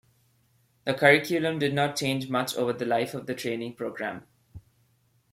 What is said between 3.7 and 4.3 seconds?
program.